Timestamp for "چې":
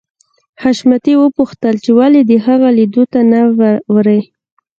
1.83-1.91